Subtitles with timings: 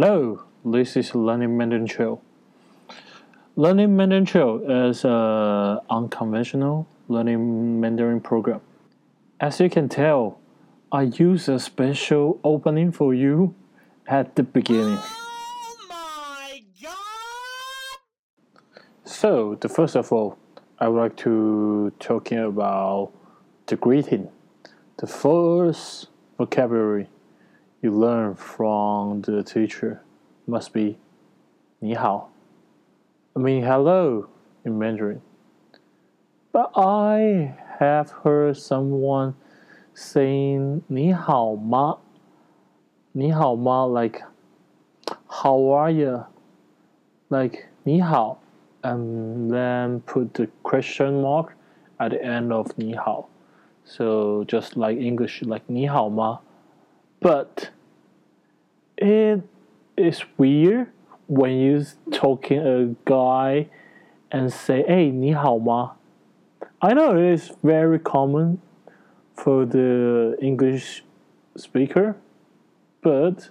[0.00, 2.22] Hello, this is Learning Mandarin Trail.
[3.56, 8.60] Learning Mandarin Trail is an unconventional learning Mandarin program.
[9.40, 10.38] As you can tell,
[10.92, 13.56] I use a special opening for you
[14.06, 15.00] at the beginning.
[15.02, 17.98] Oh my god!
[19.02, 20.38] So, the first of all,
[20.78, 23.10] I would like to talking about
[23.66, 24.28] the greeting.
[24.98, 26.06] The first
[26.38, 27.08] vocabulary
[27.81, 30.01] you learn from the teacher
[30.47, 30.97] must be
[31.79, 32.29] 你好.
[33.33, 34.27] I mean hello
[34.63, 35.21] in Mandarin.
[36.51, 39.33] But I have heard someone
[39.95, 41.97] saying 你好吗?
[43.11, 44.21] 你好吗 like
[45.27, 46.25] how are you?
[47.29, 48.39] Like 你好
[48.81, 51.53] and then put the question mark
[51.97, 53.27] at the end of 你好.
[53.85, 56.39] So just like English, like 你好吗?
[57.19, 57.69] But
[58.97, 59.41] it
[59.95, 60.91] is weird
[61.27, 63.67] when you talking a guy
[64.31, 65.95] and say, "Hey, 你好吗?"
[66.79, 68.59] I know it is very common
[69.35, 71.03] for the English
[71.55, 72.17] speaker,
[73.01, 73.49] but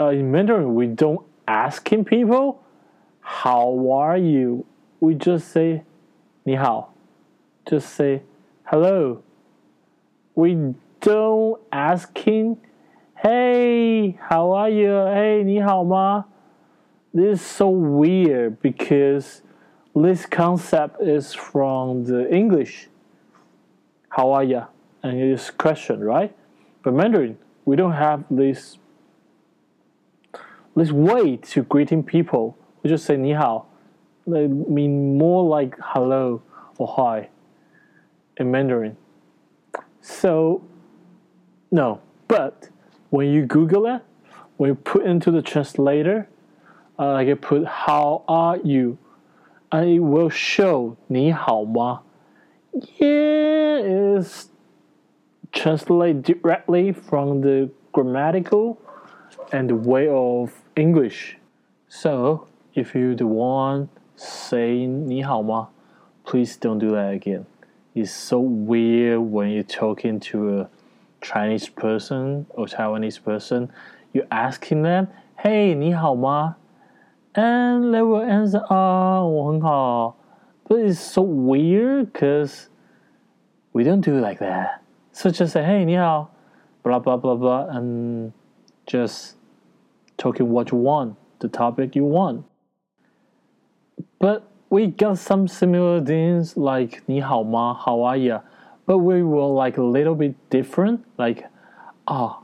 [0.00, 2.62] uh, in Mandarin we don't asking people,
[3.20, 4.66] "How are you?"
[5.00, 5.84] We just say,
[6.44, 6.92] 你好.
[7.64, 8.22] Just say,
[8.64, 9.22] "Hello."
[10.34, 12.58] We don't asking,
[13.14, 16.26] "Hey, how are you?" Hey, 你好吗?
[17.12, 19.42] This is so weird because
[19.94, 22.88] this concept is from the English.
[24.08, 24.62] How are you?
[25.02, 26.34] And it is question, right?
[26.82, 28.78] But Mandarin, we don't have this
[30.74, 32.56] this way to greeting people.
[32.82, 33.66] We just say 你好.
[34.26, 36.42] They mean more like hello
[36.78, 37.28] or hi
[38.36, 38.96] in Mandarin.
[40.00, 40.62] So
[41.70, 42.68] no, but
[43.10, 44.02] when you Google it,
[44.56, 46.28] when you put into the translator,
[46.98, 48.98] uh, like you put "How are you,"
[49.70, 52.02] and it will show "你好吗."
[52.98, 54.48] Yeah, it's
[55.52, 58.78] translate directly from the grammatical
[59.52, 61.38] and the way of English.
[61.88, 65.68] So if you the one saying 你好吗,
[66.24, 67.46] please don't do that again.
[67.94, 70.68] It's so weird when you're talking to a
[71.20, 73.68] Chinese person or Taiwanese person,
[74.12, 76.56] you asking them, "Hey, 你好吗?"
[77.34, 80.16] and they will answer, "Ah, 我很好."
[80.68, 82.68] But it's so weird because
[83.72, 84.80] we don't do like that.
[85.12, 86.30] So just say, "Hey, 你好,"
[86.82, 88.32] blah blah blah blah, and
[88.86, 89.34] just
[90.16, 92.44] talking what you want, the topic you want.
[94.18, 98.40] But we got some similar things like 你好吗, how are you?
[98.88, 101.48] But we were like a little bit different, like
[102.04, 102.40] 啊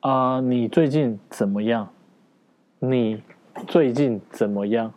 [0.00, 1.88] 啊，你最近怎么样？
[2.78, 3.22] 你
[3.66, 4.92] 最近怎么样？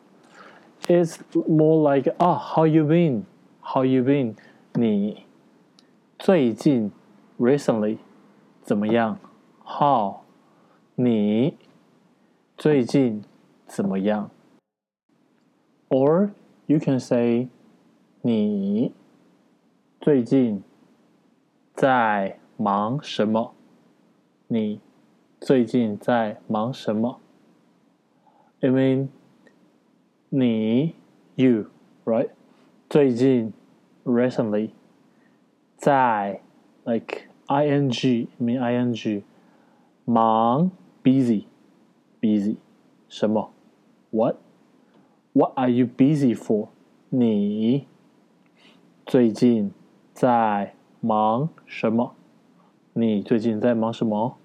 [0.87, 3.23] It's more like 啊，How you been?
[3.61, 4.35] How you been?
[4.73, 5.25] 你
[6.19, 6.91] 最近
[7.39, 7.97] recently
[8.61, 9.17] 怎么样？
[9.63, 10.17] How
[10.95, 11.57] 你
[12.57, 13.23] 最近
[13.67, 14.29] 怎么样？
[15.89, 16.31] Or
[16.67, 17.47] you can say
[18.21, 18.93] 你
[19.99, 20.63] 最近
[21.79, 23.53] 在忙什么？
[24.47, 24.79] 你
[25.39, 27.19] 最近在忙什么？
[28.61, 29.09] I mean，
[30.29, 30.95] 你
[31.35, 31.67] you
[32.05, 32.29] right？
[32.89, 33.53] 最近
[34.03, 34.71] recently
[35.77, 36.41] 在
[36.85, 39.23] like ing I mean ing
[40.05, 40.71] 忙
[41.03, 41.45] busy
[42.21, 42.57] busy
[43.09, 43.51] 什么？
[44.11, 44.37] What
[45.33, 46.69] What are you busy for？
[47.09, 47.87] 你
[49.05, 49.73] 最近
[50.13, 52.13] 在 忙什么？
[52.93, 54.37] 你最近在忙什么？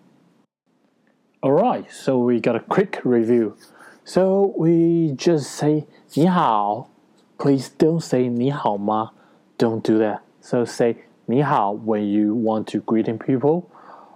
[1.40, 3.54] Alright, so we got a quick review.
[4.04, 6.88] So we just say 你好.
[7.38, 9.12] Please don't say 你好吗?
[9.56, 10.20] Don't do that.
[10.40, 10.96] So say
[11.26, 13.64] 你好 when you want to greeting people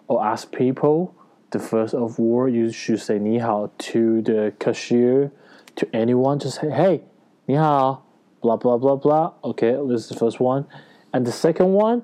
[0.06, 1.12] or ask people.
[1.50, 5.30] The first of all, you should say 你好 to the cashier,
[5.76, 6.38] to anyone.
[6.38, 7.02] Just say, hey,
[7.46, 8.02] 你好,
[8.40, 9.32] blah, blah, blah, blah.
[9.42, 10.64] Okay, this is the first one.
[11.12, 12.02] And the second one,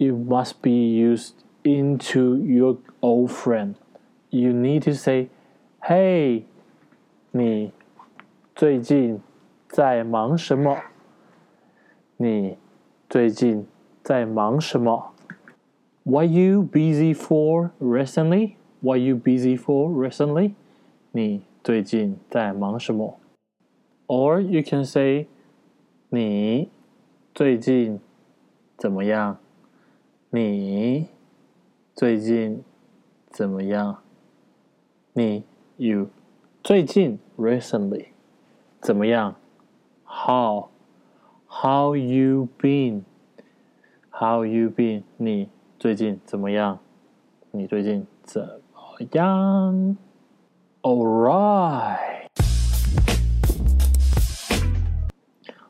[0.00, 1.34] it must be used
[1.64, 3.74] into your old friend.
[4.30, 5.28] You need to say,
[5.80, 6.44] "Hey,
[7.32, 7.72] 你
[8.54, 9.20] 最近
[9.68, 10.76] 在忙什么？
[12.16, 12.56] 你
[13.08, 13.66] 最近
[14.02, 15.12] 在忙什么？
[16.04, 18.54] What you busy for recently?
[18.80, 20.54] What you busy for recently?
[21.12, 23.18] 你最近在忙什么？
[24.06, 25.26] Or you can say,
[26.10, 26.68] 你
[27.34, 28.00] 最近
[28.76, 29.38] 怎么样？
[30.33, 31.09] 你
[31.93, 32.63] 最近
[33.29, 33.97] 怎么样？
[35.11, 35.43] 你
[35.75, 36.07] you
[36.63, 38.05] 最近 recently
[38.79, 39.35] 怎么样
[40.05, 40.69] ？How
[41.49, 43.03] how you been?
[44.09, 45.03] How you been?
[45.17, 46.79] 你最近怎么样？
[47.51, 49.97] 你最近怎么样
[50.81, 52.29] ？All right.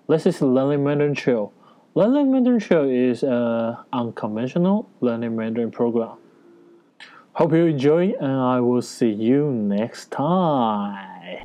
[0.05, 1.49] This is Learning Mandarin Show.
[1.93, 6.15] Learning Mandarin Show is an unconventional learning Mandarin program.
[7.33, 11.43] Hope you enjoy, and I will see you next time.